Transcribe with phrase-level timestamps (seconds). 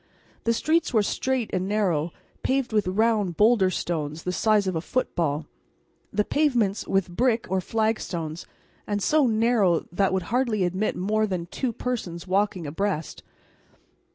[0.45, 2.11] The streets were straight and narrow,
[2.41, 5.45] paved with round boulder stones the size of a football,
[6.11, 8.47] the pavements with brick or flagstones,
[8.87, 13.21] and so narrow they would hardly admit of more than two persons walking abreast.